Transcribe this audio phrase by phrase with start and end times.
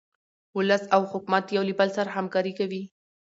[0.57, 2.83] ولس او حکومت یو له بل سره همکاري کوي.